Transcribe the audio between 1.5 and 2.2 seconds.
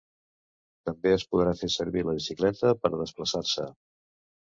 fer servir la